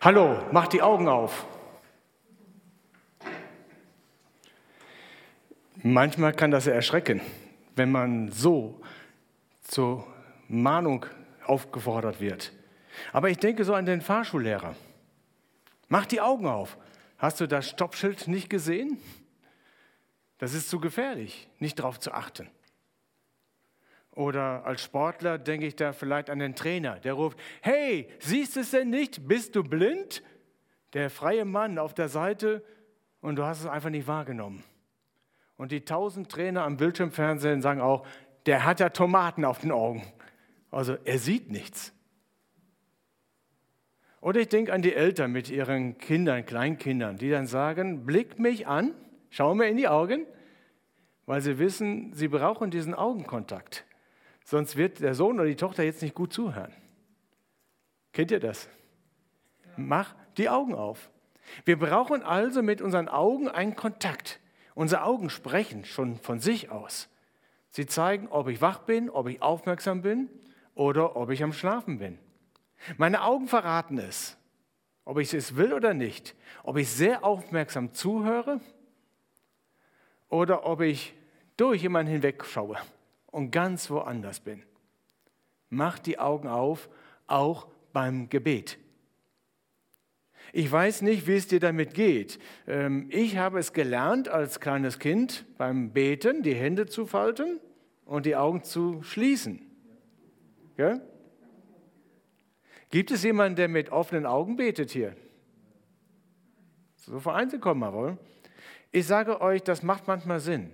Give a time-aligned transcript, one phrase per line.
[0.00, 1.46] Hallo, mach die Augen auf.
[5.82, 7.20] Manchmal kann das ja erschrecken,
[7.74, 8.80] wenn man so
[9.62, 10.06] zur
[10.48, 11.06] Mahnung
[11.44, 12.52] aufgefordert wird.
[13.12, 14.74] Aber ich denke so an den Fahrschullehrer.
[15.88, 16.76] Mach die Augen auf.
[17.18, 18.98] Hast du das Stoppschild nicht gesehen?
[20.38, 22.48] Das ist zu gefährlich, nicht darauf zu achten.
[24.16, 28.60] Oder als Sportler denke ich da vielleicht an den Trainer, der ruft, hey, siehst du
[28.60, 29.28] es denn nicht?
[29.28, 30.22] Bist du blind?
[30.94, 32.64] Der freie Mann auf der Seite
[33.20, 34.64] und du hast es einfach nicht wahrgenommen.
[35.58, 38.06] Und die tausend Trainer am Bildschirmfernsehen sagen auch,
[38.46, 40.02] der hat ja Tomaten auf den Augen.
[40.70, 41.92] Also er sieht nichts.
[44.22, 48.66] Oder ich denke an die Eltern mit ihren Kindern, Kleinkindern, die dann sagen, blick mich
[48.66, 48.94] an,
[49.28, 50.24] schau mir in die Augen,
[51.26, 53.84] weil sie wissen, sie brauchen diesen Augenkontakt.
[54.46, 56.72] Sonst wird der Sohn oder die Tochter jetzt nicht gut zuhören.
[58.12, 58.68] Kennt ihr das?
[59.76, 61.10] Mach die Augen auf.
[61.64, 64.38] Wir brauchen also mit unseren Augen einen Kontakt.
[64.76, 67.08] Unsere Augen sprechen schon von sich aus.
[67.70, 70.30] Sie zeigen, ob ich wach bin, ob ich aufmerksam bin
[70.76, 72.16] oder ob ich am Schlafen bin.
[72.98, 74.38] Meine Augen verraten es,
[75.04, 78.60] ob ich es will oder nicht, ob ich sehr aufmerksam zuhöre
[80.28, 81.14] oder ob ich
[81.56, 82.78] durch jemanden hinwegschaue
[83.36, 84.62] und ganz woanders bin.
[85.68, 86.88] Mach die Augen auf,
[87.26, 88.78] auch beim Gebet.
[90.54, 92.38] Ich weiß nicht, wie es dir damit geht.
[92.66, 97.60] Ähm, ich habe es gelernt, als kleines Kind beim Beten die Hände zu falten
[98.06, 99.60] und die Augen zu schließen.
[100.78, 100.98] Ja?
[102.88, 105.14] Gibt es jemanden, der mit offenen Augen betet hier?
[106.94, 108.18] So vereinzelt kommen wir wohl.
[108.92, 110.70] Ich sage euch, das macht manchmal Sinn.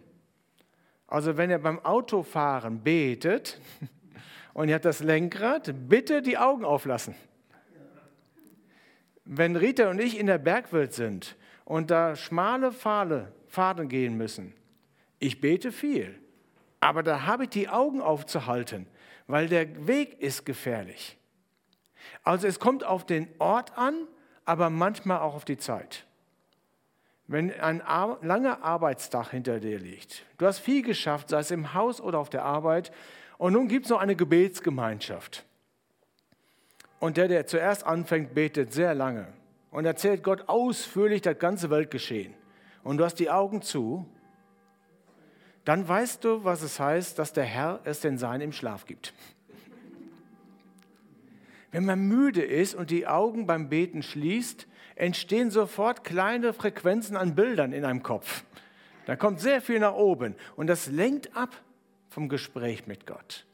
[1.12, 3.60] Also wenn ihr beim Autofahren betet
[4.54, 7.14] und ihr habt das Lenkrad, bitte die Augen auflassen.
[9.26, 14.54] Wenn Rita und ich in der Bergwelt sind und da schmale Pfade, Pfaden gehen müssen,
[15.18, 16.18] ich bete viel,
[16.80, 18.86] aber da habe ich die Augen aufzuhalten,
[19.26, 21.18] weil der Weg ist gefährlich.
[22.22, 24.08] Also es kommt auf den Ort an,
[24.46, 26.06] aber manchmal auch auf die Zeit.
[27.32, 27.82] Wenn ein
[28.20, 32.28] langer Arbeitstag hinter dir liegt, du hast viel geschafft, sei es im Haus oder auf
[32.28, 32.92] der Arbeit,
[33.38, 35.46] und nun gibt es noch eine Gebetsgemeinschaft.
[37.00, 39.28] Und der, der zuerst anfängt, betet sehr lange
[39.70, 42.34] und erzählt Gott ausführlich das ganze Weltgeschehen.
[42.84, 44.04] Und du hast die Augen zu,
[45.64, 49.14] dann weißt du, was es heißt, dass der Herr es den Sein im Schlaf gibt.
[51.70, 57.34] Wenn man müde ist und die Augen beim Beten schließt, entstehen sofort kleine Frequenzen an
[57.34, 58.44] Bildern in einem Kopf.
[59.06, 61.50] Da kommt sehr viel nach oben und das lenkt ab
[62.08, 63.46] vom Gespräch mit Gott.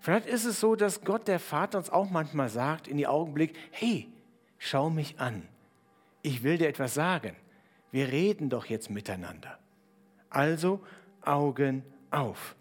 [0.00, 3.56] Vielleicht ist es so, dass Gott, der Vater, uns auch manchmal sagt in die Augenblick,
[3.70, 4.08] hey,
[4.58, 5.48] schau mich an,
[6.22, 7.36] ich will dir etwas sagen,
[7.90, 9.58] wir reden doch jetzt miteinander.
[10.28, 10.80] Also
[11.22, 12.56] Augen auf.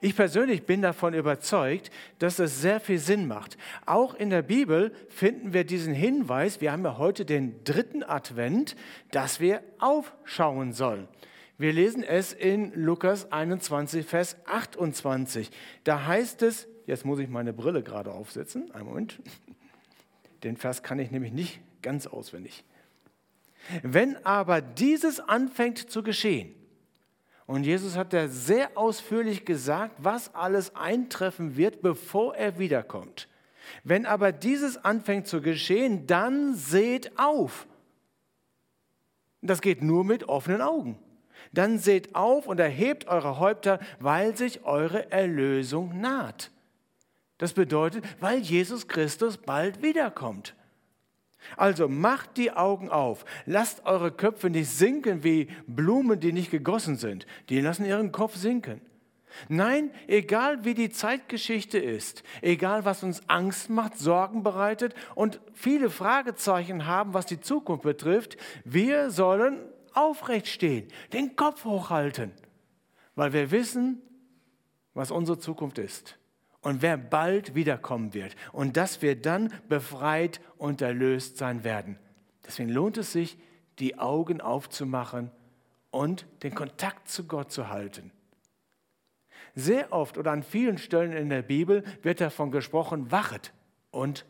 [0.00, 3.56] Ich persönlich bin davon überzeugt, dass es sehr viel Sinn macht.
[3.86, 8.76] Auch in der Bibel finden wir diesen Hinweis, wir haben ja heute den dritten Advent,
[9.10, 11.08] dass wir aufschauen sollen.
[11.56, 15.50] Wir lesen es in Lukas 21, Vers 28.
[15.84, 19.20] Da heißt es, jetzt muss ich meine Brille gerade aufsetzen, einen Moment,
[20.42, 22.64] den Vers kann ich nämlich nicht ganz auswendig.
[23.82, 26.54] Wenn aber dieses anfängt zu geschehen,
[27.46, 33.28] und Jesus hat da sehr ausführlich gesagt, was alles eintreffen wird, bevor er wiederkommt.
[33.82, 37.66] Wenn aber dieses anfängt zu geschehen, dann seht auf.
[39.42, 40.98] Das geht nur mit offenen Augen.
[41.52, 46.50] Dann seht auf und erhebt eure Häupter, weil sich eure Erlösung naht.
[47.38, 50.54] Das bedeutet, weil Jesus Christus bald wiederkommt.
[51.56, 56.96] Also macht die Augen auf, lasst eure Köpfe nicht sinken wie Blumen, die nicht gegossen
[56.96, 57.26] sind.
[57.48, 58.80] Die lassen ihren Kopf sinken.
[59.48, 65.90] Nein, egal wie die Zeitgeschichte ist, egal was uns Angst macht, Sorgen bereitet und viele
[65.90, 69.58] Fragezeichen haben, was die Zukunft betrifft, wir sollen
[69.92, 72.32] aufrecht stehen, den Kopf hochhalten,
[73.16, 74.00] weil wir wissen,
[74.94, 76.16] was unsere Zukunft ist
[76.64, 81.98] und wer bald wiederkommen wird und dass wir dann befreit und erlöst sein werden.
[82.44, 83.38] Deswegen lohnt es sich,
[83.78, 85.30] die Augen aufzumachen
[85.90, 88.10] und den Kontakt zu Gott zu halten.
[89.54, 93.52] Sehr oft oder an vielen Stellen in der Bibel wird davon gesprochen, wachet
[93.90, 94.24] und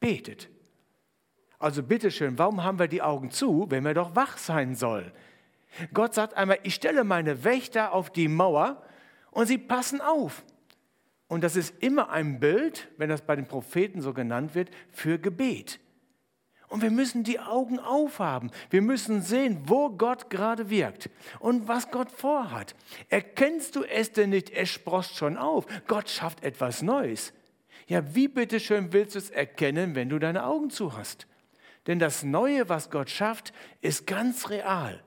[0.00, 0.48] betet.
[1.58, 5.12] Also bitteschön, warum haben wir die Augen zu, wenn wir doch wach sein sollen?
[5.92, 8.82] Gott sagt einmal, ich stelle meine Wächter auf die Mauer
[9.30, 10.44] und sie passen auf.
[11.28, 15.18] Und das ist immer ein Bild, wenn das bei den Propheten so genannt wird, für
[15.18, 15.80] Gebet.
[16.68, 18.50] Und wir müssen die Augen aufhaben.
[18.70, 22.74] Wir müssen sehen, wo Gott gerade wirkt und was Gott vorhat.
[23.08, 24.50] Erkennst du es denn nicht?
[24.50, 25.66] Es sprost schon auf.
[25.86, 27.32] Gott schafft etwas Neues.
[27.86, 31.26] Ja, wie bitteschön willst du es erkennen, wenn du deine Augen zu hast?
[31.86, 35.02] Denn das Neue, was Gott schafft, ist ganz real.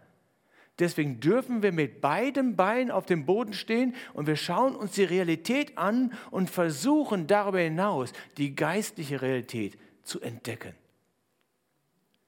[0.79, 5.03] Deswegen dürfen wir mit beiden Beinen auf dem Boden stehen und wir schauen uns die
[5.03, 10.73] Realität an und versuchen darüber hinaus die geistliche Realität zu entdecken.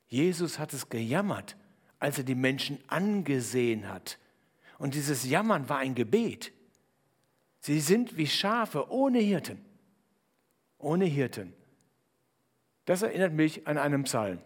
[0.07, 1.55] Jesus hat es gejammert,
[1.99, 4.17] als er die Menschen angesehen hat.
[4.79, 6.51] Und dieses Jammern war ein Gebet.
[7.59, 9.63] Sie sind wie Schafe ohne Hirten.
[10.79, 11.53] Ohne Hirten.
[12.85, 14.39] Das erinnert mich an einen Psalm,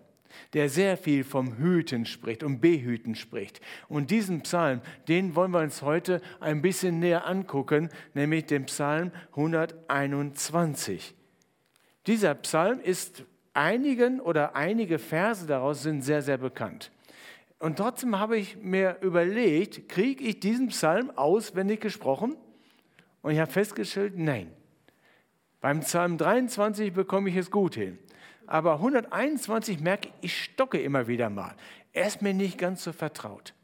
[0.54, 3.62] der sehr viel vom Hüten spricht, um Behüten spricht.
[3.88, 9.12] Und diesen Psalm, den wollen wir uns heute ein bisschen näher angucken, nämlich den Psalm
[9.32, 11.16] 121.
[12.08, 16.92] Dieser Psalm ist einigen oder einige Verse daraus sind sehr, sehr bekannt.
[17.60, 22.36] Und trotzdem habe ich mir überlegt, kriege ich diesen Psalm auswendig gesprochen?
[23.22, 24.52] Und ich habe festgestellt, nein.
[25.62, 27.98] Beim Psalm 23 bekomme ich es gut hin.
[28.54, 31.56] Aber 121 merke ich, stocke immer wieder mal.
[31.92, 33.56] Er ist mir nicht ganz so vertraut.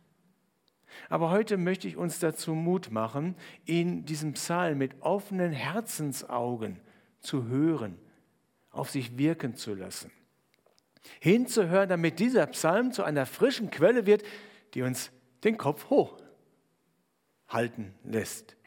[1.09, 6.79] Aber heute möchte ich uns dazu Mut machen, ihn diesen Psalm mit offenen Herzensaugen
[7.19, 7.99] zu hören
[8.71, 10.09] auf sich wirken zu lassen.
[11.19, 14.23] Hinzuhören, damit dieser Psalm zu einer frischen Quelle wird,
[14.73, 15.11] die uns
[15.43, 16.17] den Kopf hoch
[17.47, 18.57] halten lässt.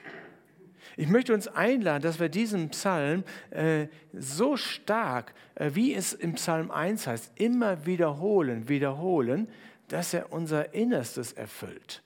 [0.97, 6.35] Ich möchte uns einladen, dass wir diesen Psalm äh, so stark, äh, wie es im
[6.35, 9.49] Psalm 1 heißt, immer wiederholen, wiederholen,
[9.89, 12.03] dass er unser Innerstes erfüllt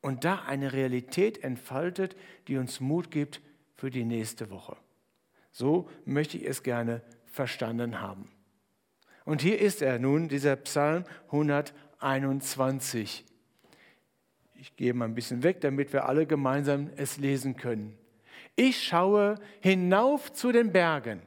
[0.00, 2.16] und da eine Realität entfaltet,
[2.48, 3.42] die uns Mut gibt
[3.76, 4.76] für die nächste Woche.
[5.52, 8.30] So möchte ich es gerne verstanden haben.
[9.24, 13.24] Und hier ist er nun, dieser Psalm 121.
[14.60, 17.96] Ich gehe mal ein bisschen weg, damit wir alle gemeinsam es lesen können.
[18.56, 21.22] Ich schaue hinauf zu den Bergen.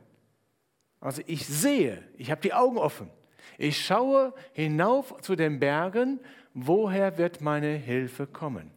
[0.99, 3.09] Also ich sehe, ich habe die Augen offen.
[3.57, 6.19] Ich schaue hinauf zu den Bergen,
[6.53, 8.69] woher wird meine Hilfe kommen?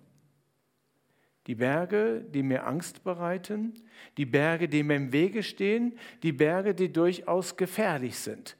[1.48, 3.74] Die Berge, die mir Angst bereiten,
[4.16, 8.56] die Berge, die mir im Wege stehen, die Berge, die durchaus gefährlich sind.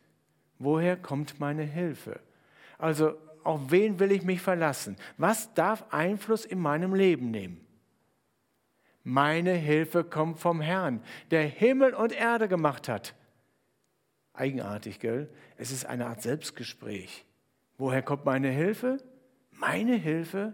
[0.59, 2.21] Woher kommt meine Hilfe?
[2.77, 3.17] Also
[3.47, 4.97] auf wen will ich mich verlassen?
[5.17, 7.67] Was darf Einfluss in meinem Leben nehmen?
[9.03, 11.01] Meine Hilfe kommt vom Herrn,
[11.31, 13.15] der Himmel und Erde gemacht hat.
[14.33, 15.31] Eigenartig, gell?
[15.57, 17.25] Es ist eine Art Selbstgespräch.
[17.79, 18.99] Woher kommt meine Hilfe?
[19.53, 20.53] Meine Hilfe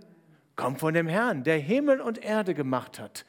[0.55, 3.25] kommt von dem Herrn, der Himmel und Erde gemacht hat.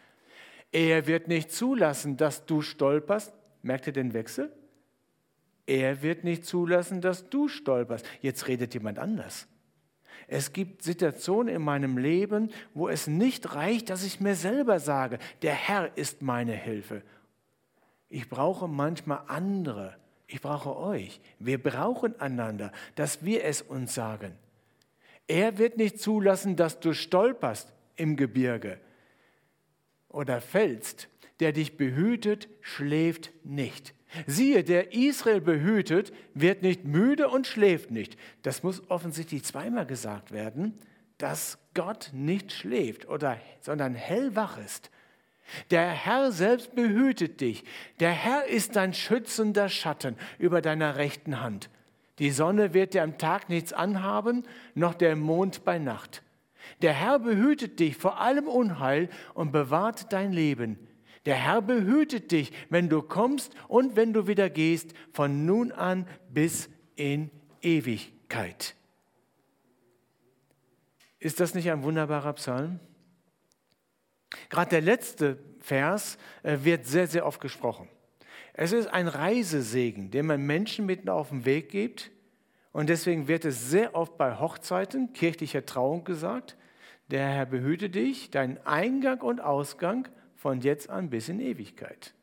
[0.72, 3.34] Er wird nicht zulassen, dass du stolperst.
[3.62, 4.52] Merkt ihr den Wechsel?
[5.66, 8.06] Er wird nicht zulassen, dass du stolperst.
[8.22, 9.48] Jetzt redet jemand anders.
[10.28, 15.20] Es gibt Situationen in meinem Leben, wo es nicht reicht, dass ich mir selber sage,
[15.42, 17.02] der Herr ist meine Hilfe.
[18.10, 19.96] Ich brauche manchmal andere.
[20.28, 21.20] Ich brauche euch.
[21.40, 24.34] Wir brauchen einander, dass wir es uns sagen.
[25.28, 28.80] Er wird nicht zulassen, dass du stolperst im Gebirge
[30.10, 31.10] oder fällst.
[31.40, 33.94] Der dich behütet, schläft nicht.
[34.28, 38.18] Siehe, der Israel behütet, wird nicht müde und schläft nicht.
[38.42, 40.78] Das muss offensichtlich zweimal gesagt werden,
[41.18, 44.92] dass Gott nicht schläft, oder, sondern hellwach ist.
[45.72, 47.64] Der Herr selbst behütet dich.
[48.00, 51.70] Der Herr ist dein schützender Schatten über deiner rechten Hand.
[52.20, 54.44] Die Sonne wird dir am Tag nichts anhaben,
[54.76, 56.24] noch der Mond bei Nacht.
[56.82, 60.78] Der Herr behütet dich vor allem Unheil und bewahrt dein Leben.
[61.26, 66.08] Der Herr behütet dich, wenn du kommst und wenn du wieder gehst, von nun an
[66.30, 68.76] bis in Ewigkeit.
[71.20, 72.80] Ist das nicht ein wunderbarer Psalm?
[74.50, 77.88] Gerade der letzte Vers äh, wird sehr, sehr oft gesprochen.
[78.54, 82.12] Es ist ein Reisesegen, den man Menschen mitten auf den Weg gibt.
[82.72, 86.58] Und deswegen wird es sehr oft bei Hochzeiten, kirchlicher Trauung gesagt,
[87.10, 90.08] der Herr behüte dich, deinen Eingang und Ausgang
[90.44, 92.14] von jetzt an bis in Ewigkeit.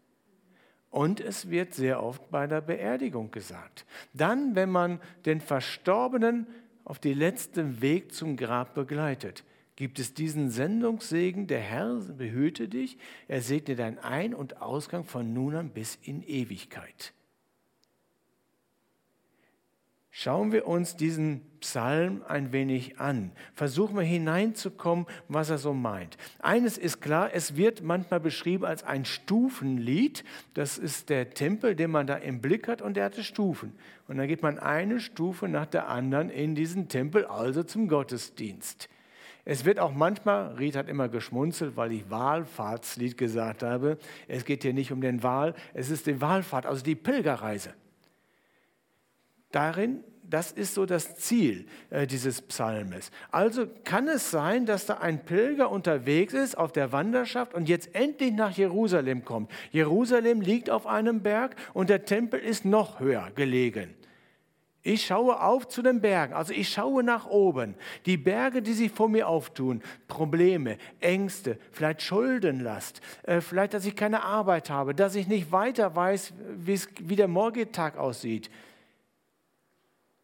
[0.90, 3.86] Und es wird sehr oft bei der Beerdigung gesagt.
[4.12, 6.46] Dann, wenn man den Verstorbenen
[6.84, 9.42] auf den letzten Weg zum Grab begleitet
[9.80, 12.98] gibt es diesen Sendungssegen, der Herr behüte dich,
[13.28, 17.14] er segne dein Ein- und Ausgang von nun an bis in Ewigkeit.
[20.22, 23.32] Schauen wir uns diesen Psalm ein wenig an.
[23.54, 26.18] Versuchen wir hineinzukommen, was er so meint.
[26.40, 30.22] Eines ist klar, es wird manchmal beschrieben als ein Stufenlied.
[30.52, 33.72] Das ist der Tempel, den man da im Blick hat und der hatte Stufen.
[34.08, 38.90] Und dann geht man eine Stufe nach der anderen in diesen Tempel, also zum Gottesdienst.
[39.46, 43.96] Es wird auch manchmal, Ried hat immer geschmunzelt, weil ich Wahlfahrtslied gesagt habe.
[44.28, 47.72] Es geht hier nicht um den Wahl, es ist die Wahlfahrt, also die Pilgerreise
[49.50, 53.10] darin, das ist so das Ziel äh, dieses Psalmes.
[53.30, 57.94] Also kann es sein, dass da ein Pilger unterwegs ist auf der Wanderschaft und jetzt
[57.94, 59.50] endlich nach Jerusalem kommt.
[59.72, 63.94] Jerusalem liegt auf einem Berg und der Tempel ist noch höher gelegen.
[64.82, 67.74] Ich schaue auf zu den Bergen, also ich schaue nach oben.
[68.06, 73.94] Die Berge, die sich vor mir auftun, Probleme, Ängste, vielleicht Schuldenlast, äh, vielleicht, dass ich
[73.94, 78.48] keine Arbeit habe, dass ich nicht weiter weiß, wie der Morgentag aussieht.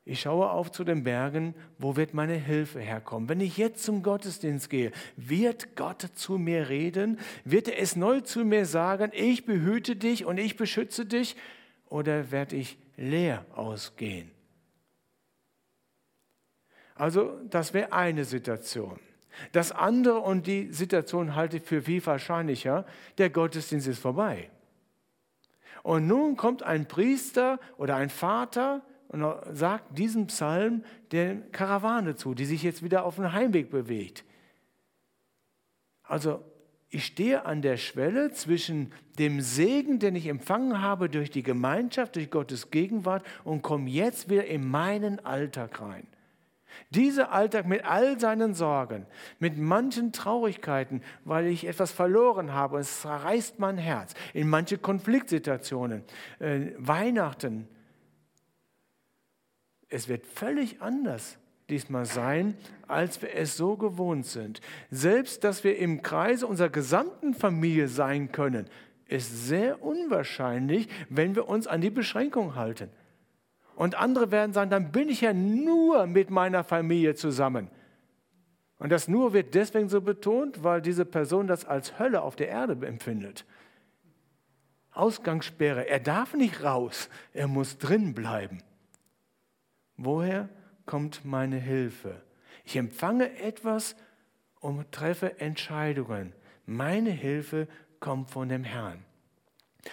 [0.08, 3.28] Ich schaue auf zu den Bergen, wo wird meine Hilfe herkommen?
[3.28, 7.18] Wenn ich jetzt zum Gottesdienst gehe, wird Gott zu mir reden?
[7.44, 11.34] Wird er es neu zu mir sagen, ich behüte dich und ich beschütze dich?
[11.88, 14.30] Oder werde ich leer ausgehen?
[16.94, 19.00] Also das wäre eine Situation.
[19.50, 22.86] Das andere und die Situation halte ich für viel wahrscheinlicher,
[23.18, 24.50] der Gottesdienst ist vorbei.
[25.82, 32.34] Und nun kommt ein Priester oder ein Vater, und sagt diesen Psalm der Karawane zu,
[32.34, 34.25] die sich jetzt wieder auf den Heimweg bewegt.
[36.02, 36.42] Also
[36.88, 42.16] ich stehe an der Schwelle zwischen dem Segen, den ich empfangen habe durch die Gemeinschaft,
[42.16, 46.06] durch Gottes Gegenwart und komme jetzt wieder in meinen Alltag rein.
[46.90, 49.06] Dieser Alltag mit all seinen Sorgen,
[49.38, 56.04] mit manchen Traurigkeiten, weil ich etwas verloren habe, es zerreißt mein Herz, in manche Konfliktsituationen,
[56.38, 57.66] äh, Weihnachten,
[59.96, 61.38] es wird völlig anders
[61.70, 62.54] diesmal sein,
[62.86, 64.60] als wir es so gewohnt sind.
[64.90, 68.66] Selbst, dass wir im Kreise unserer gesamten Familie sein können,
[69.06, 72.90] ist sehr unwahrscheinlich, wenn wir uns an die Beschränkung halten.
[73.74, 77.70] Und andere werden sagen, dann bin ich ja nur mit meiner Familie zusammen.
[78.78, 82.48] Und das nur wird deswegen so betont, weil diese Person das als Hölle auf der
[82.48, 83.46] Erde empfindet.
[84.92, 88.58] Ausgangssperre, er darf nicht raus, er muss drin bleiben.
[89.96, 90.48] Woher
[90.84, 92.22] kommt meine Hilfe?
[92.64, 93.96] Ich empfange etwas
[94.60, 96.32] und treffe Entscheidungen.
[96.66, 97.68] Meine Hilfe
[98.00, 99.04] kommt von dem Herrn.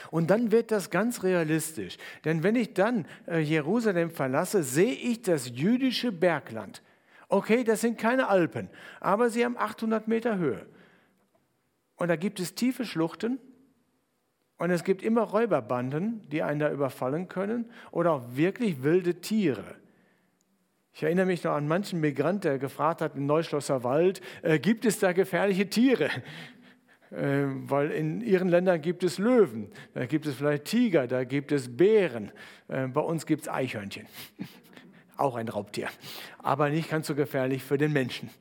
[0.10, 1.98] Und dann wird das ganz realistisch.
[2.26, 6.82] Denn wenn ich dann äh, Jerusalem verlasse, sehe ich das jüdische Bergland.
[7.30, 8.70] Okay, das sind keine Alpen,
[9.00, 10.66] aber sie haben 800 Meter Höhe.
[11.96, 13.40] Und da gibt es tiefe Schluchten
[14.58, 19.76] und es gibt immer Räuberbanden, die einen da überfallen können oder auch wirklich wilde Tiere.
[20.96, 24.86] Ich erinnere mich noch an manchen Migrant, der gefragt hat im Neuschlosser Wald, äh, gibt
[24.86, 26.10] es da gefährliche Tiere?
[27.12, 31.52] Äh, weil in ihren Ländern gibt es Löwen, da gibt es vielleicht Tiger, da gibt
[31.52, 32.32] es Bären,
[32.70, 34.08] äh, bei uns gibt es Eichhörnchen.
[35.18, 35.90] Auch ein Raubtier,
[36.40, 38.32] aber nicht ganz so gefährlich für den Menschen.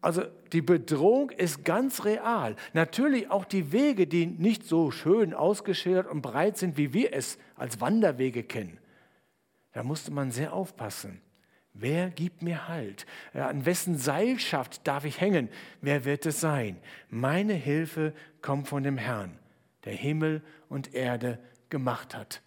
[0.00, 2.54] Also die Bedrohung ist ganz real.
[2.72, 7.36] Natürlich auch die Wege, die nicht so schön ausgeschildert und breit sind, wie wir es
[7.56, 8.78] als Wanderwege kennen.
[9.78, 11.20] Da musste man sehr aufpassen.
[11.72, 13.06] Wer gibt mir Halt?
[13.32, 15.48] An wessen Seilschaft darf ich hängen?
[15.80, 16.78] Wer wird es sein?
[17.10, 19.38] Meine Hilfe kommt von dem Herrn,
[19.84, 22.42] der Himmel und Erde gemacht hat.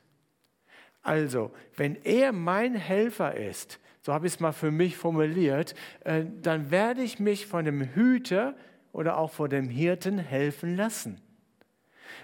[1.03, 5.73] Also, wenn er mein Helfer ist, so habe ich es mal für mich formuliert,
[6.03, 8.57] äh, dann werde ich mich von dem Hüter
[8.91, 11.21] oder auch von dem Hirten helfen lassen.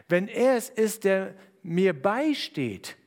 [0.10, 1.34] Wenn er es ist, der
[1.64, 2.98] mir beisteht,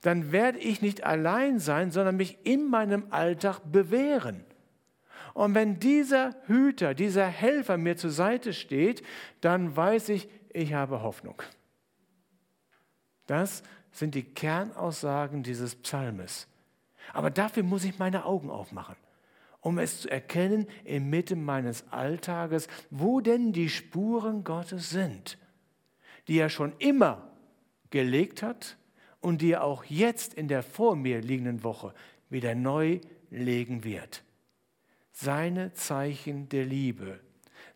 [0.00, 4.44] dann werde ich nicht allein sein, sondern mich in meinem Alltag bewähren.
[5.34, 9.02] Und wenn dieser Hüter, dieser Helfer mir zur Seite steht,
[9.40, 11.42] dann weiß ich, ich habe Hoffnung.
[13.26, 16.48] Das sind die Kernaussagen dieses Psalmes.
[17.12, 18.96] Aber dafür muss ich meine Augen aufmachen,
[19.60, 25.38] um es zu erkennen inmitten meines Alltages, wo denn die Spuren Gottes sind,
[26.26, 27.30] die er schon immer
[27.90, 28.76] gelegt hat
[29.20, 31.94] und die er auch jetzt in der vor mir liegenden Woche
[32.28, 33.00] wieder neu
[33.30, 34.24] legen wird.
[35.12, 37.20] Seine Zeichen der Liebe,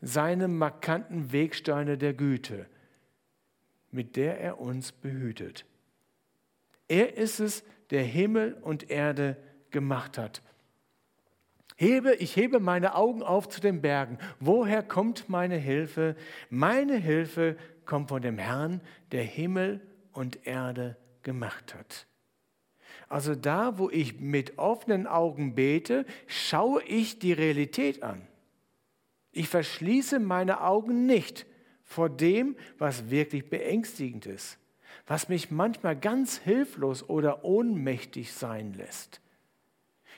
[0.01, 2.67] seine markanten Wegsteine der Güte,
[3.91, 5.67] mit der er uns behütet.
[6.89, 9.37] Er ist es, der Himmel und Erde
[9.71, 10.43] gemacht hat.
[11.77, 14.19] Hebe, ich hebe meine Augen auf zu den Bergen.
[14.39, 16.17] Woher kommt meine Hilfe?
[16.49, 18.81] Meine Hilfe kommt von dem Herrn,
[19.13, 19.81] der Himmel
[20.13, 22.07] und Erde gemacht hat.
[23.09, 28.27] Also da, wo ich mit offenen Augen bete, schaue ich die Realität an.
[29.33, 31.47] Ich verschließe meine Augen nicht
[31.83, 34.59] vor dem, was wirklich beängstigend ist,
[35.07, 39.21] was mich manchmal ganz hilflos oder ohnmächtig sein lässt.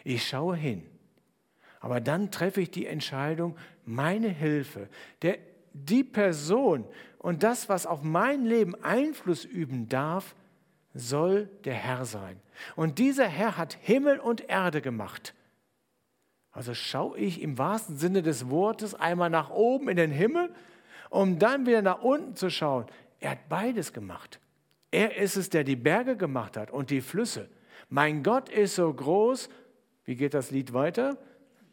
[0.04, 0.84] Ich schaue hin,
[1.80, 4.88] aber dann treffe ich die Entscheidung, meine Hilfe,
[5.22, 5.38] der,
[5.72, 6.84] die Person
[7.18, 10.36] und das, was auf mein Leben Einfluss üben darf,
[10.98, 12.40] soll der Herr sein.
[12.74, 15.34] Und dieser Herr hat Himmel und Erde gemacht.
[16.52, 20.54] Also schaue ich im wahrsten Sinne des Wortes einmal nach oben in den Himmel,
[21.10, 22.86] um dann wieder nach unten zu schauen.
[23.20, 24.40] Er hat beides gemacht.
[24.90, 27.48] Er ist es, der die Berge gemacht hat und die Flüsse.
[27.88, 29.50] Mein Gott ist so groß,
[30.04, 31.18] wie geht das Lied weiter?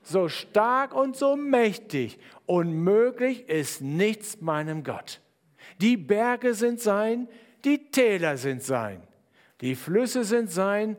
[0.01, 2.19] So stark und so mächtig.
[2.45, 5.21] Unmöglich ist nichts meinem Gott.
[5.79, 7.29] Die Berge sind sein,
[7.63, 9.01] die Täler sind sein.
[9.63, 10.97] Die Flüsse sind sein,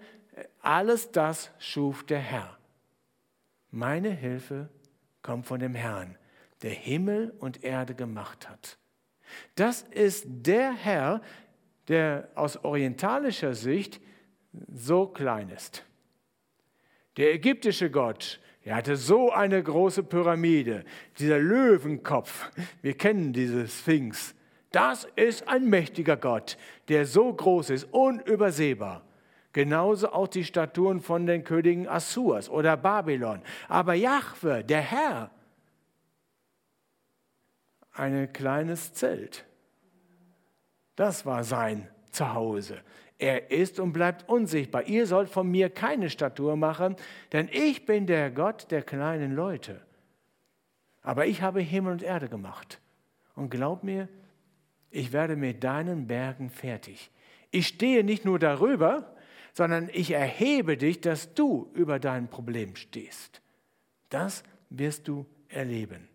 [0.63, 2.57] alles das schuf der Herr.
[3.71, 4.71] Meine Hilfe
[5.21, 6.17] kommt von dem Herrn,
[6.63, 8.79] der Himmel und Erde gemacht hat.
[9.55, 11.21] Das ist der Herr,
[11.89, 14.01] der aus orientalischer Sicht
[14.73, 15.85] so klein ist.
[17.19, 20.87] Der ägyptische Gott, er hatte so eine große Pyramide,
[21.19, 24.35] dieser Löwenkopf, wir kennen diese Sphinx,
[24.75, 26.57] das ist ein mächtiger Gott,
[26.89, 29.03] der so groß ist, unübersehbar.
[29.53, 33.41] Genauso auch die Statuen von den Königen Assurs oder Babylon.
[33.69, 35.31] Aber Jahwe, der Herr,
[37.93, 39.45] ein kleines Zelt.
[40.97, 42.81] Das war sein Zuhause.
[43.19, 44.85] Er ist und bleibt unsichtbar.
[44.85, 46.97] Ihr sollt von mir keine Statue machen,
[47.33, 49.81] denn ich bin der Gott der kleinen Leute.
[51.03, 52.81] Aber ich habe Himmel und Erde gemacht.
[53.37, 54.09] Und glaub mir,
[54.95, 57.11] ich werde mit deinen Bergen fertig.
[57.51, 59.15] Ich stehe nicht nur darüber,
[59.53, 63.41] sondern ich erhebe dich, dass du über dein Problem stehst.
[64.09, 66.09] Das wirst du erleben.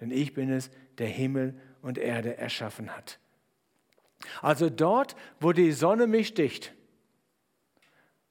[0.00, 3.18] Denn ich bin es, der Himmel und Erde erschaffen hat.
[4.40, 6.72] Also dort, wo die Sonne mich sticht,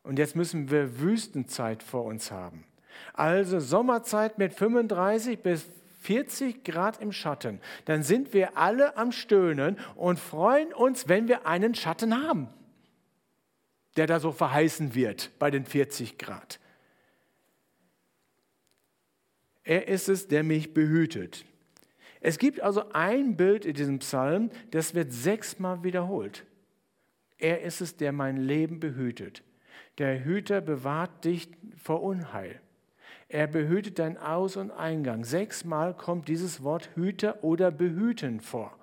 [0.04, 2.66] und jetzt müssen wir Wüstenzeit vor uns haben.
[3.14, 5.70] Also Sommerzeit mit 35 bis
[6.02, 11.46] 40 Grad im Schatten, dann sind wir alle am Stöhnen und freuen uns, wenn wir
[11.48, 12.50] einen Schatten haben,
[13.96, 16.60] der da so verheißen wird bei den 40 Grad.
[19.64, 21.46] Er ist es, der mich behütet.
[22.20, 26.46] Es gibt also ein Bild in diesem Psalm, das wird sechsmal wiederholt.
[27.38, 29.44] Er ist es, der mein Leben behütet.
[29.98, 32.62] Der Hüter bewahrt dich vor Unheil.
[33.32, 35.24] Er behütet dein Aus- und Eingang.
[35.24, 38.78] Sechsmal kommt dieses Wort Hüter oder behüten vor.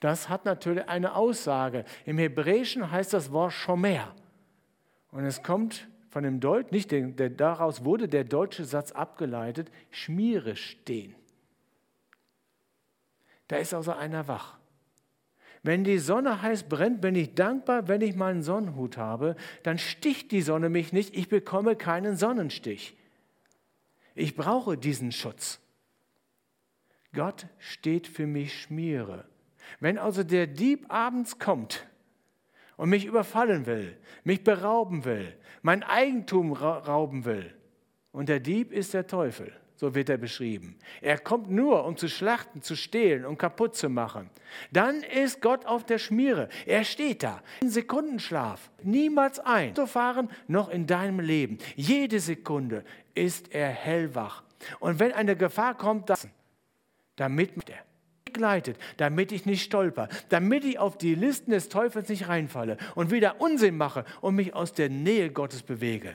[0.00, 1.84] Das hat natürlich eine Aussage.
[2.06, 4.14] Im Hebräischen heißt das Wort Shomer.
[5.10, 9.70] Und es kommt von dem Deut, nicht der, der, daraus wurde der deutsche Satz abgeleitet,
[9.90, 11.14] schmiere stehen.
[13.48, 14.56] Da ist also einer wach.
[15.62, 20.32] Wenn die Sonne heiß brennt, bin ich dankbar, wenn ich meinen Sonnenhut habe, dann sticht
[20.32, 22.97] die Sonne mich nicht, ich bekomme keinen Sonnenstich.
[24.18, 25.60] Ich brauche diesen Schutz.
[27.14, 29.24] Gott steht für mich Schmiere.
[29.78, 31.86] Wenn also der Dieb abends kommt
[32.76, 37.54] und mich überfallen will, mich berauben will, mein Eigentum rauben will,
[38.10, 40.76] und der Dieb ist der Teufel, so wird er beschrieben.
[41.00, 44.30] Er kommt nur, um zu schlachten, zu stehlen und kaputt zu machen.
[44.72, 46.48] Dann ist Gott auf der Schmiere.
[46.66, 47.40] Er steht da.
[47.62, 48.72] Ein Sekundenschlaf.
[48.82, 49.76] Niemals ein.
[49.76, 51.58] Zu fahren, noch in deinem Leben.
[51.76, 52.84] Jede Sekunde
[53.18, 54.42] ist er hellwach.
[54.80, 56.12] Und wenn eine Gefahr kommt,
[57.16, 57.84] damit er
[58.24, 63.10] begleitet, damit ich nicht stolper, damit ich auf die Listen des Teufels nicht reinfalle und
[63.10, 66.14] wieder Unsinn mache und mich aus der Nähe Gottes bewege.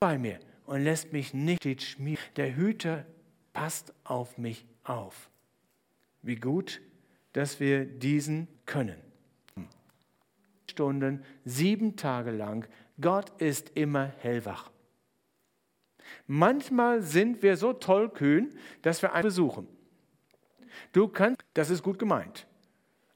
[0.00, 2.22] Bei mir und lässt mich nicht schmieren.
[2.36, 3.04] Der Hüter
[3.52, 5.30] passt auf mich auf.
[6.22, 6.80] Wie gut,
[7.32, 8.98] dass wir diesen können.
[10.70, 12.68] Stunden, sieben Tage lang.
[13.00, 14.70] Gott ist immer hellwach.
[16.26, 19.68] Manchmal sind wir so tollkühn, dass wir einen besuchen.
[20.92, 22.46] Du kannst, das ist gut gemeint.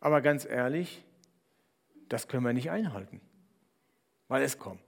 [0.01, 1.05] Aber ganz ehrlich,
[2.09, 3.21] das können wir nicht einhalten,
[4.29, 4.81] weil es kommt.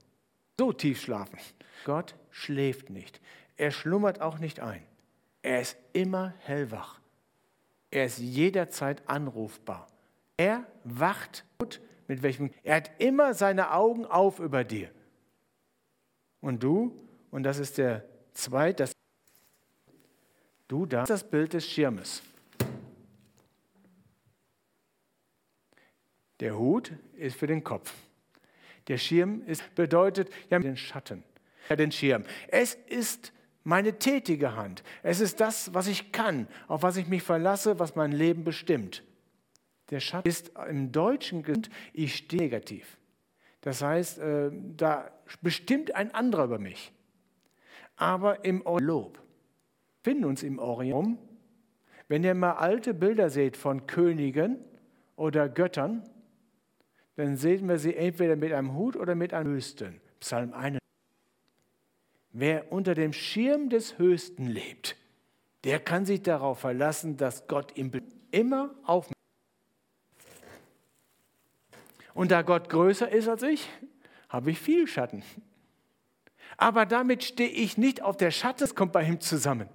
[0.59, 1.37] So tief schlafen.
[1.83, 3.21] Gott schläft nicht.
[3.57, 4.83] Er schlummert auch nicht ein.
[5.41, 6.99] Er ist immer hellwach.
[7.91, 9.87] Er ist jederzeit anrufbar.
[10.37, 11.45] Er wacht
[12.07, 14.89] mit welchem er hat immer seine Augen auf über dir.
[16.41, 16.95] Und du,
[17.35, 18.93] und das ist der zweite, das,
[20.69, 22.23] du da, das Bild des Schirmes.
[26.39, 27.93] Der Hut ist für den Kopf.
[28.87, 31.25] Der Schirm ist, bedeutet ja den Schatten,
[31.67, 32.23] ja, den Schirm.
[32.47, 33.33] Es ist
[33.65, 34.81] meine tätige Hand.
[35.03, 39.03] Es ist das, was ich kann, auf was ich mich verlasse, was mein Leben bestimmt.
[39.89, 42.97] Der Schatten ist im Deutschen gesagt, ich stehe negativ.
[43.59, 46.93] Das heißt, äh, da bestimmt ein anderer über mich.
[47.95, 49.21] Aber im Lob
[50.03, 51.17] finden uns im Orient,
[52.07, 54.57] wenn ihr mal alte Bilder seht von Königen
[55.15, 56.03] oder Göttern,
[57.15, 60.01] dann sehen wir sie entweder mit einem Hut oder mit einem Höchsten.
[60.19, 60.77] Psalm 1.
[62.31, 64.97] Wer unter dem Schirm des Höchsten lebt,
[65.63, 67.91] der kann sich darauf verlassen, dass Gott ihm
[68.29, 69.09] immer auf.
[72.13, 73.69] Und da Gott größer ist als ich,
[74.29, 75.23] habe ich viel Schatten.
[76.57, 79.69] Aber damit stehe ich nicht auf der Schatten, das kommt bei ihm zusammen,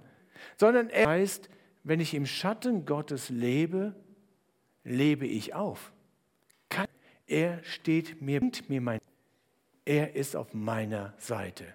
[0.57, 1.49] sondern er heißt,
[1.83, 3.95] wenn ich im Schatten Gottes lebe,
[4.83, 5.91] lebe ich auf.
[7.27, 8.99] Er steht mir, mir mein,
[9.85, 11.65] er ist auf meiner Seite.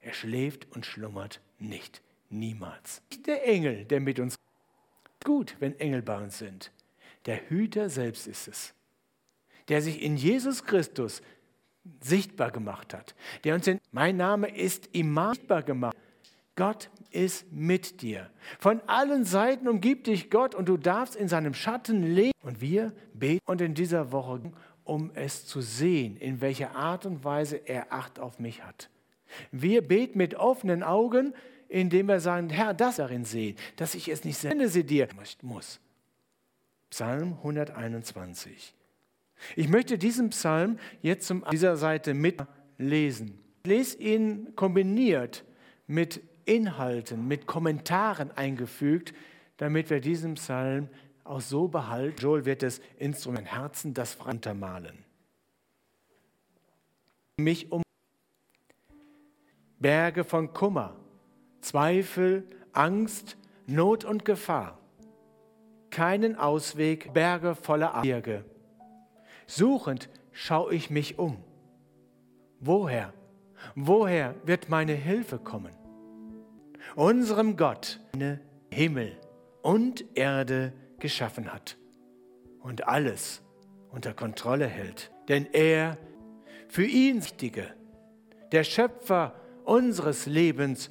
[0.00, 3.02] Er schläft und schlummert nicht, niemals.
[3.26, 4.36] Der Engel, der mit uns
[5.22, 6.72] gut, wenn Engel bei uns sind.
[7.26, 8.74] Der Hüter selbst ist es,
[9.68, 11.20] der sich in Jesus Christus
[12.00, 15.96] sichtbar gemacht hat, der uns in, mein Name ist immer sichtbar gemacht.
[16.56, 18.30] Gott ist mit dir.
[18.58, 22.32] Von allen Seiten umgibt dich Gott und du darfst in seinem Schatten leben.
[22.42, 24.52] Und wir beten und in dieser Woche,
[24.84, 28.90] um es zu sehen, in welcher Art und Weise er Acht auf mich hat.
[29.50, 31.34] Wir beten mit offenen Augen,
[31.68, 35.08] indem wir sagen, Herr, das darin sehen, dass ich es nicht sende sie dir
[35.42, 35.80] muss.
[36.90, 38.74] Psalm 121.
[39.56, 43.38] Ich möchte diesen Psalm jetzt zu dieser Seite mitlesen.
[43.64, 45.44] Ich lese ihn kombiniert
[45.86, 49.14] mit Inhalten, mit Kommentaren eingefügt,
[49.56, 50.88] damit wir diesen Psalm
[51.24, 52.16] auch so behalten.
[52.20, 55.04] Joel wird das Instrument Herzen, das untermalen.
[57.38, 57.82] Mich um
[59.78, 60.96] Berge von Kummer,
[61.60, 64.78] Zweifel, Angst, Not und Gefahr.
[65.90, 68.44] Keinen Ausweg, Berge voller Berge.
[69.46, 71.36] Suchend schaue ich mich um.
[72.60, 73.12] Woher,
[73.74, 75.72] woher wird meine Hilfe kommen?
[76.96, 78.00] Unserem Gott,
[78.70, 79.16] Himmel
[79.62, 81.76] und Erde geschaffen hat
[82.60, 83.42] und alles
[83.90, 85.10] unter Kontrolle hält.
[85.28, 85.98] Denn er,
[86.68, 87.74] für ihn Wichtige,
[88.52, 90.90] der Schöpfer unseres Lebens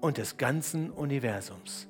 [0.00, 1.88] und des ganzen Universums.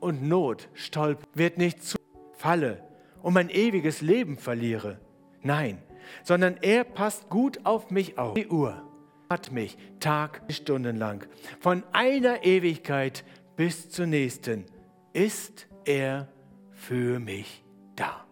[0.00, 1.96] Und Not, Stolp wird nicht zu
[2.34, 2.82] falle
[3.22, 5.00] und mein ewiges Leben verliere.
[5.42, 5.78] Nein,
[6.22, 8.34] sondern er passt gut auf mich auf.
[8.34, 8.82] Die Uhr
[9.30, 11.26] hat mich Tag, Stunden lang.
[11.60, 13.24] Von einer Ewigkeit
[13.56, 14.64] bis zur nächsten
[15.12, 16.28] ist er
[16.72, 17.64] für mich
[17.96, 18.26] da.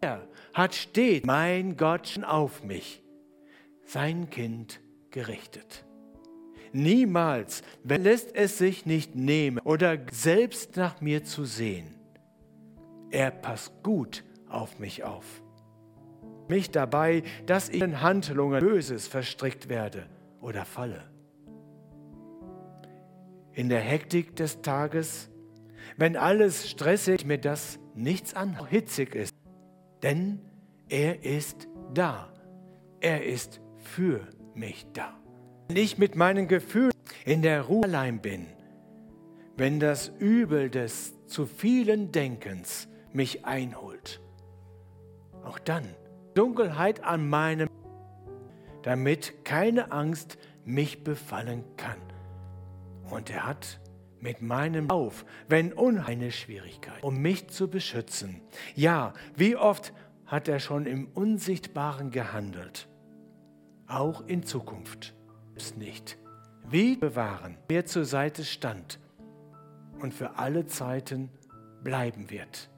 [0.00, 3.02] Er hat steht mein Gott auf mich
[3.84, 5.84] sein Kind gerichtet.
[6.72, 11.97] Niemals lässt es sich nicht nehmen oder selbst nach mir zu sehen.
[13.10, 15.42] Er passt gut auf mich auf.
[16.48, 20.06] Mich dabei, dass ich in Handlungen Böses verstrickt werde
[20.40, 21.02] oder falle.
[23.52, 25.30] In der Hektik des Tages,
[25.96, 29.34] wenn alles stressig, mir das nichts an hitzig ist,
[30.02, 30.40] denn
[30.88, 32.32] er ist da.
[33.00, 34.20] Er ist für
[34.54, 35.18] mich da.
[35.68, 36.92] Wenn ich mit meinen Gefühlen
[37.24, 38.46] in der Ruhe allein bin,
[39.56, 44.20] wenn das Übel des zu vielen Denkens mich einholt,
[45.44, 45.84] auch dann
[46.34, 47.68] Dunkelheit an meinem,
[48.82, 51.98] damit keine Angst mich befallen kann.
[53.10, 53.80] Und er hat
[54.20, 58.42] mit meinem auf, wenn unheine Schwierigkeit, um mich zu beschützen.
[58.74, 59.92] Ja, wie oft
[60.26, 62.88] hat er schon im Unsichtbaren gehandelt
[63.88, 65.14] auch in Zukunft.
[65.56, 66.18] Es nicht.
[66.68, 69.00] Wie bewahren, wer zur Seite stand
[70.00, 71.30] und für alle Zeiten
[71.82, 72.70] bleiben wird.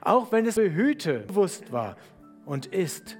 [0.00, 1.96] Auch wenn es behüte bewusst war
[2.44, 3.18] und ist,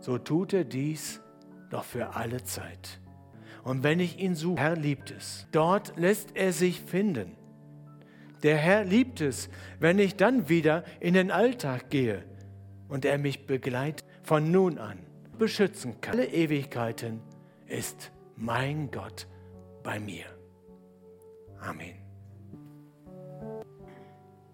[0.00, 1.20] so tut er dies
[1.70, 3.00] doch für alle Zeit.
[3.64, 7.36] Und wenn ich ihn suche, Herr liebt es, dort lässt er sich finden.
[8.42, 12.24] Der Herr liebt es, wenn ich dann wieder in den Alltag gehe
[12.88, 14.98] und er mich begleitet von nun an
[15.38, 16.14] beschützen kann.
[16.14, 17.20] Alle Ewigkeiten
[17.66, 19.26] ist mein Gott
[19.82, 20.26] bei mir.
[21.60, 21.97] Amen.